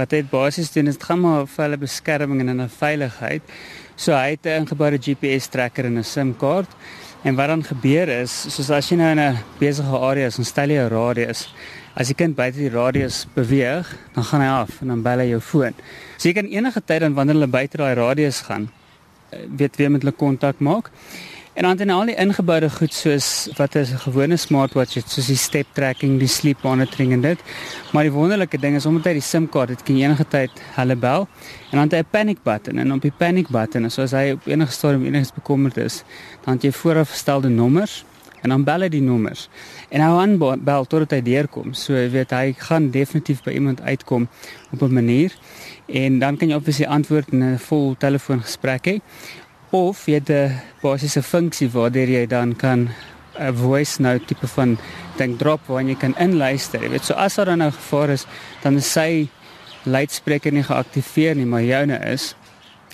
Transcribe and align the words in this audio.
Wat 0.00 0.14
dit 0.14 0.28
basies 0.30 0.70
doen 0.72 0.88
is 0.88 0.96
dit 0.96 1.04
gaan 1.04 1.20
maar 1.20 1.42
vir 1.44 1.66
hulle 1.66 1.78
beskerming 1.82 2.40
en 2.40 2.60
'n 2.62 2.68
veiligheid. 2.68 3.42
So 3.96 4.12
hy 4.12 4.30
het 4.30 4.46
'n 4.46 4.64
ingeboude 4.64 4.98
GPS 4.98 5.48
trekker 5.48 5.84
en 5.84 5.98
'n 5.98 6.04
SIM-kaart. 6.04 6.70
En 7.22 7.34
wat 7.34 7.48
dan 7.48 7.62
gebeur 7.62 8.08
is, 8.08 8.32
soos 8.48 8.70
as 8.70 8.88
jy 8.88 8.96
nou 8.96 9.10
in 9.10 9.20
'n 9.20 9.38
besige 9.58 9.98
area 9.98 10.26
is 10.26 10.38
en 10.38 10.44
stel 10.44 10.68
jy 10.68 10.80
'n 10.80 10.88
radius, 10.88 11.54
as 11.94 12.06
die 12.06 12.14
kind 12.14 12.34
buite 12.34 12.58
die 12.58 12.70
radius 12.70 13.26
beweeg, 13.34 13.96
dan 14.14 14.24
gaan 14.24 14.40
hy 14.40 14.46
af 14.46 14.80
en 14.80 14.88
dan 14.88 15.02
bel 15.02 15.18
hy 15.18 15.28
jou 15.28 15.40
foon. 15.40 15.74
So 16.16 16.28
jy 16.28 16.34
kan 16.34 16.46
enige 16.46 16.80
tyd 16.84 17.00
dan 17.00 17.14
wanneer 17.14 17.34
hulle 17.34 17.46
buite 17.46 17.76
daai 17.76 17.94
radius 17.94 18.40
gaan, 18.40 18.70
eh, 19.30 19.38
weet 19.56 19.76
weer 19.76 19.90
met 19.90 20.02
hulle 20.02 20.16
kontak 20.16 20.58
maak. 20.60 20.90
En 21.52 21.62
dan 21.62 21.78
het 21.78 21.88
al 21.90 22.06
die 22.06 22.14
ingeboude 22.14 22.70
goed 22.70 22.94
soos 22.94 23.48
wat 23.56 23.74
is 23.74 23.90
'n 23.90 23.98
gewone 23.98 24.36
smartwatch 24.36 24.94
het 24.94 25.10
soos 25.10 25.26
die 25.26 25.36
step 25.36 25.66
tracking, 25.72 26.18
die 26.18 26.28
sleep 26.28 26.62
monitoring 26.62 27.12
en 27.12 27.20
dit. 27.20 27.38
Maar 27.92 28.02
die 28.02 28.12
wonderlike 28.12 28.58
ding 28.58 28.76
is 28.76 28.86
omdat 28.86 29.04
hy 29.04 29.12
die 29.12 29.20
SIM-kaart 29.22 29.68
het, 29.68 29.82
kan 29.82 29.96
jy 29.96 30.04
enige 30.04 30.28
tyd 30.28 30.50
hulle 30.74 30.96
bel 30.96 31.28
en 31.70 31.78
dan 31.78 31.80
het 31.80 31.92
hy 31.92 31.98
'n 31.98 32.06
panic 32.10 32.42
button 32.42 32.78
en 32.78 32.92
op 32.92 33.02
die 33.02 33.12
panic 33.16 33.48
button, 33.48 33.90
so 33.90 34.02
as 34.02 34.10
hy 34.10 34.30
op 34.30 34.46
enige 34.46 34.72
stadium 34.72 35.04
enigs 35.04 35.32
bekommerd 35.32 35.76
is, 35.76 36.02
dan 36.44 36.54
het 36.54 36.62
jy 36.62 36.72
voorafgestelde 36.72 37.48
nommers 37.48 38.04
en 38.42 38.48
dan 38.48 38.64
bel 38.64 38.80
hy 38.80 38.88
die 38.88 39.02
nommers. 39.02 39.48
En 39.88 40.00
hy 40.00 40.06
aan 40.06 40.38
bel 40.38 40.84
totdat 40.84 41.10
hy 41.10 41.22
deurkom. 41.22 41.74
So 41.74 41.92
jy 41.92 42.10
weet 42.10 42.30
hy 42.30 42.54
gaan 42.58 42.90
definitief 42.90 43.42
by 43.42 43.50
iemand 43.50 43.80
uitkom 43.80 44.28
op 44.72 44.82
'n 44.82 44.92
manier 44.92 45.32
en 45.86 46.18
dan 46.18 46.36
kan 46.36 46.48
jy 46.48 46.54
obviously 46.54 46.86
antwoord 46.86 47.28
in 47.32 47.42
'n 47.42 47.58
vol 47.58 47.94
telefoongesprek 47.98 48.86
hê 48.86 49.00
of 49.70 50.06
jy 50.06 50.14
het 50.18 50.30
'n 50.30 50.60
basiese 50.82 51.22
funksie 51.22 51.70
waardeur 51.70 52.08
jy 52.08 52.26
dan 52.26 52.56
kan 52.56 52.88
'n 53.38 53.54
voice 53.54 54.00
note 54.02 54.24
tipe 54.24 54.46
van 54.46 54.78
ding 55.16 55.38
drop 55.38 55.60
waar 55.66 55.82
jy 55.82 55.94
kan 55.94 56.14
inluister. 56.18 56.82
Jy 56.82 56.88
weet, 56.88 57.04
so 57.04 57.14
as 57.14 57.34
daar 57.34 57.56
nou 57.56 57.70
gevaar 57.70 58.08
is, 58.08 58.26
dan 58.62 58.76
is 58.76 58.92
sy 58.92 59.28
luidspreker 59.84 60.52
nie 60.52 60.62
geaktiveer 60.62 61.34
nie, 61.34 61.46
maar 61.46 61.62
joune 61.62 61.98
is. 62.12 62.34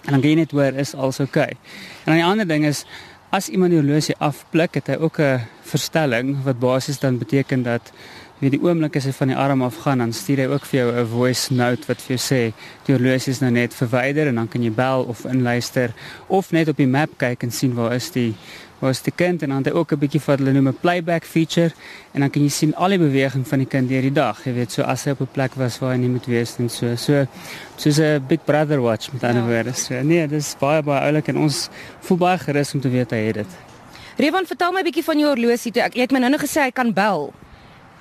En 0.04 0.12
dan 0.12 0.20
gaan 0.22 0.30
jy 0.30 0.36
net 0.36 0.51
hoor 0.51 0.74
is 0.78 0.95
alles 0.95 1.20
oukei. 1.20 1.45
Okay. 1.45 1.59
En 2.04 2.12
dan 2.12 2.14
die 2.14 2.24
ander 2.24 2.46
ding 2.46 2.64
is 2.64 2.84
as 3.30 3.49
iemand 3.49 3.71
die 3.71 3.80
horlosie 3.80 4.15
afblik, 4.19 4.74
het 4.74 4.87
hy 4.87 4.96
ook 5.01 5.19
'n 5.21 5.41
verstelling 5.63 6.37
wat 6.45 6.59
basies 6.59 6.99
dan 6.99 7.19
beteken 7.19 7.63
dat 7.63 7.93
wie 8.38 8.51
die 8.52 8.60
oomblik 8.60 8.99
as 8.99 9.07
hy 9.09 9.15
van 9.16 9.30
die 9.32 9.37
arm 9.37 9.63
af 9.65 9.79
gaan 9.80 10.02
dan 10.02 10.13
stuur 10.13 10.43
hy 10.43 10.46
ook 10.52 10.66
vir 10.69 10.79
jou 10.79 10.88
'n 10.93 11.07
voice 11.09 11.54
note 11.54 11.88
wat 11.88 12.02
vir 12.04 12.16
jou 12.16 12.23
sê 12.24 12.52
die 12.85 12.93
horlosie 12.93 13.32
is 13.32 13.41
nou 13.41 13.51
net 13.51 13.74
verwyder 13.74 14.29
en 14.29 14.35
dan 14.35 14.49
kan 14.49 14.63
jy 14.63 14.71
bel 14.71 15.04
of 15.09 15.24
inluister 15.24 15.95
of 16.29 16.52
net 16.52 16.69
op 16.69 16.77
die 16.77 16.87
map 16.87 17.10
kyk 17.16 17.43
en 17.43 17.51
sien 17.51 17.74
waar 17.74 17.95
is 17.95 18.10
die 18.10 18.35
waar 18.79 18.91
is 18.91 19.02
die 19.02 19.13
kind? 19.13 19.43
En 19.43 19.49
dan 19.49 19.63
het 19.63 19.73
hy 19.73 19.79
ook 19.79 19.93
'n 19.93 19.99
bietjie 19.99 20.21
wat 20.27 20.38
hulle 20.38 20.52
noem 20.52 20.69
'n 20.69 20.79
playback 20.80 21.24
feature. 21.24 21.73
En 22.13 22.21
dan 22.21 22.30
kan 22.30 22.43
jy 22.43 22.49
sien 22.49 22.74
al 22.74 22.88
die 22.88 22.99
beweging 22.99 23.46
van 23.49 23.59
die 23.59 23.66
kind 23.66 23.88
deur 23.88 24.02
die 24.02 24.13
dag 24.13 24.45
jy 24.45 24.52
weet. 24.52 24.73
So 24.73 24.82
as 24.82 25.05
hy 25.05 25.10
op 25.10 25.21
'n 25.21 25.29
plek 25.32 25.55
was 25.55 25.79
waar 25.79 25.93
hy 25.93 25.99
nie 25.99 26.09
moet 26.09 26.27
wees 26.27 26.57
en 26.59 26.69
so. 26.69 26.97
So 26.97 27.27
soos 27.77 27.99
'n 27.99 28.24
big 28.29 28.45
brother 28.45 28.80
watch 28.80 29.13
met 29.13 29.24
ander 29.24 29.43
ja. 29.43 29.49
woorde. 29.49 29.73
So 29.73 30.02
nee 30.02 30.29
dis 30.29 30.57
baie 30.59 30.82
baie 30.82 31.01
oulik 31.01 31.29
en 31.29 31.38
ons 31.38 31.69
voel 32.01 32.19
baie 32.19 32.38
gerus 32.38 32.74
om 32.74 32.80
te 32.80 32.88
weet 32.88 33.10
hy 33.10 33.19
het 33.19 33.35
dit. 33.35 33.52
Revan 34.16 34.47
vertel 34.47 34.73
my 34.73 34.80
'n 34.80 34.85
bietjie 34.85 35.04
van 35.04 35.19
jou 35.19 35.29
horlosie 35.29 35.73
toe. 35.73 35.82
Ek 35.82 35.95
jy 35.95 36.01
het 36.01 36.13
my 36.13 36.19
nou 36.19 36.30
nog 36.30 36.41
gesê 36.41 36.60
hy 36.60 36.71
kan 36.71 36.93
bel. 36.93 37.32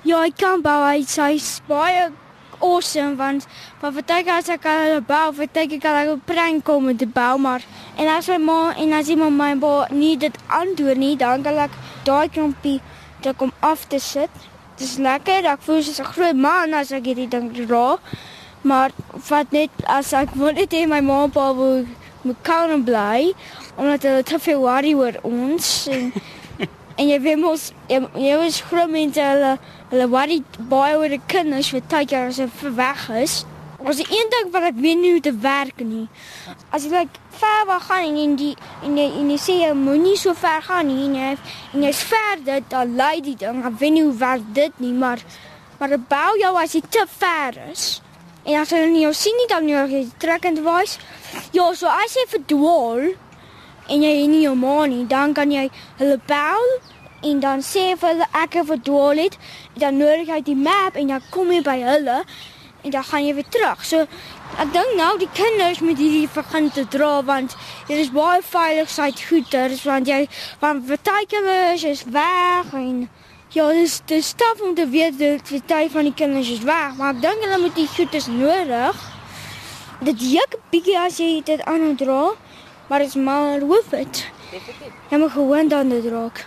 Ja, 0.02 0.24
ek 0.24 0.36
kan 0.36 0.62
bou. 0.62 0.86
Hy 0.86 1.02
sê 1.02 1.40
baie 1.66 2.10
awesome 2.60 3.16
want 3.16 3.46
van 3.80 3.92
vertek 3.92 4.28
as 4.28 4.48
ek 4.48 4.64
al 4.66 5.00
bou, 5.00 5.32
vertek 5.34 5.72
ek 5.72 5.84
al 5.84 6.14
'n 6.14 6.22
prank 6.24 6.64
kom 6.64 6.84
met 6.84 6.98
die 6.98 7.06
bou 7.06 7.38
maar 7.38 7.62
en 7.96 8.08
as 8.08 8.28
my 8.28 8.38
ma 8.38 8.74
en 8.76 8.92
as 8.92 9.08
my 9.08 9.30
ma 9.30 9.86
nie 9.90 10.16
dit 10.16 10.36
antwoord 10.48 10.96
nie, 10.96 11.16
dan 11.16 11.42
kan 11.42 11.58
ek 11.58 11.70
daai 12.04 12.28
knoppie 12.28 12.80
te 13.20 13.32
kom 13.32 13.52
af 13.60 13.84
te 13.88 13.98
sit. 13.98 14.30
Dis 14.76 14.96
lekker. 14.96 15.44
Ek 15.44 15.62
voel 15.66 15.82
soos 15.82 16.00
'n 16.00 16.12
groot 16.14 16.36
man 16.36 16.74
as 16.74 16.92
ek 16.92 17.04
hierdie 17.04 17.28
ding 17.28 17.52
dra. 17.52 17.98
Maar 18.62 18.90
wat 19.28 19.52
net 19.52 19.70
as 19.84 20.12
ek 20.12 20.34
wil 20.34 20.52
net 20.52 20.72
hê 20.72 20.86
my 20.86 21.00
ma 21.00 21.26
pa 21.28 21.52
wil 21.54 21.86
moet 22.22 22.36
kan 22.42 22.84
bly 22.84 23.34
omdat 23.76 24.02
hulle 24.02 24.22
te 24.22 24.38
veel 24.38 24.60
worry 24.60 24.94
oor 24.94 25.14
ons 25.22 25.86
en 25.86 26.12
En 26.96 27.10
jy 27.10 27.18
weet 27.20 27.40
mos 27.40 27.70
jy, 27.90 27.98
jy 28.16 28.36
is 28.46 28.62
groot 28.64 28.88
mense 28.88 29.20
hulle 29.20 29.56
hulle 29.90 30.06
worry 30.12 30.38
baie 30.70 30.96
oor 30.96 31.12
die 31.12 31.20
kinders 31.28 31.68
vir 31.74 31.84
tyd 31.92 32.14
as 32.16 32.40
hulle 32.40 32.72
weg 32.78 33.02
is. 33.22 33.42
Was 33.84 34.00
die 34.00 34.06
een 34.08 34.30
ding 34.32 34.48
wat 34.54 34.64
ek 34.70 34.78
weet 34.80 34.98
nie 35.02 35.10
hoe 35.12 35.20
te 35.20 35.34
werk 35.44 35.82
nie. 35.84 36.06
As 36.72 36.86
jy 36.86 36.94
like 36.94 37.20
ver 37.36 37.66
wil 37.68 37.82
gaan 37.84 38.16
en 38.22 38.38
die 38.40 38.54
en 38.86 38.96
jy 38.96 39.10
en 39.20 39.28
jy 39.34 39.36
sê 39.42 39.58
jy 39.60 39.74
moenie 39.76 40.16
so 40.16 40.32
ver 40.34 40.64
gaan 40.64 40.88
nie 40.88 41.04
en 41.10 41.18
jy 41.20 41.34
en 41.74 41.84
jy's 41.84 42.00
ver 42.08 42.40
dit 42.48 42.72
dan 42.72 42.96
lei 42.96 43.20
die 43.28 43.36
ding. 43.44 43.60
Ek 43.68 43.76
weet 43.82 43.96
nie 43.98 44.06
hoe 44.06 44.16
werk 44.24 44.48
dit 44.56 44.80
nie, 44.80 44.94
maar 44.96 45.20
maar 45.76 45.92
dit 45.92 46.08
bou 46.08 46.32
jou 46.40 46.54
as 46.56 46.78
jy 46.78 46.82
te 46.88 47.04
ver 47.18 47.60
is. 47.68 47.86
En 48.46 48.62
as 48.62 48.72
hulle 48.72 48.88
nie 48.88 49.04
jou 49.04 49.12
sien 49.12 49.36
nie 49.36 49.50
dan 49.52 49.68
jy 49.68 50.06
trek 50.22 50.48
en 50.48 50.64
wys. 50.64 50.96
Ja, 51.52 51.68
so 51.76 51.92
as 51.92 52.16
jy 52.16 52.24
verdwaal 52.32 53.12
en 53.88 54.02
jy 54.02 54.12
het 54.20 54.30
nie 54.30 54.42
jou 54.42 54.54
ma 54.58 54.84
nie, 54.90 55.04
dan 55.06 55.32
kan 55.32 55.50
jy 55.52 55.68
hulle 56.00 56.18
bel 56.26 56.68
en 57.26 57.40
dan 57.40 57.62
sê 57.64 57.94
vir 57.98 58.12
hulle 58.12 58.28
ek 58.42 58.58
het 58.60 58.68
verdwaal 58.70 59.22
het, 59.24 59.38
dan 59.78 59.98
nodig 60.00 60.30
jy 60.30 60.40
die 60.50 60.58
map 60.58 60.96
en 60.96 61.14
dan 61.14 61.26
kom 61.30 61.52
jy 61.52 61.62
by 61.66 61.78
hulle 61.82 62.22
en 62.86 62.90
dan 62.94 63.04
gaan 63.04 63.24
jy 63.26 63.34
weer 63.34 63.48
terug. 63.50 63.84
So 63.84 64.06
ek 64.62 64.72
dink 64.72 64.94
nou 64.98 65.12
die 65.18 65.30
kinders 65.34 65.82
moet 65.82 65.98
hierdie 65.98 66.28
begin 66.32 66.70
te 66.70 66.86
dra 66.90 67.20
want 67.26 67.56
dit 67.88 67.98
is 67.98 68.12
baie 68.14 68.42
veilig 68.46 68.90
syd 68.92 69.22
goeders 69.28 69.82
want 69.88 70.08
jy 70.10 70.26
van 70.62 70.82
vertykers 70.86 71.86
is 71.88 72.04
weg 72.14 72.74
en 72.76 73.08
ja, 73.56 73.66
dis 73.72 74.00
dis 74.06 74.26
staf 74.34 74.60
om 74.62 74.74
te 74.74 74.86
weet 74.88 75.18
dat 75.18 75.50
tyd 75.66 75.90
van 75.92 76.04
die 76.04 76.14
kinders 76.14 76.50
is 76.50 76.64
weg, 76.66 76.96
maar 76.98 77.14
ek 77.14 77.22
dink 77.22 77.44
hulle 77.44 77.60
moet 77.62 77.76
die 77.78 77.88
goeders 77.88 78.26
nodig. 78.28 79.04
Dit 80.04 80.20
juk 80.20 80.58
bietjie 80.70 80.98
as 81.00 81.20
jy 81.22 81.40
dit 81.46 81.62
aan 81.64 81.94
dra. 81.96 82.34
Maar 82.86 82.98
dit 82.98 83.08
is 83.08 83.14
maar 83.14 83.60
hoof 83.60 83.84
dit. 83.90 84.30
Definitief. 84.50 84.92
Jy 85.08 85.18
moet 85.18 85.30
gewoon 85.30 85.68
dit 85.88 86.04
raak. 86.04 86.46